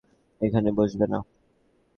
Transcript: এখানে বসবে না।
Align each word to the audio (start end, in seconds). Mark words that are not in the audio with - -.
এখানে 0.41 0.69
বসবে 0.77 1.05
না। 1.07 1.19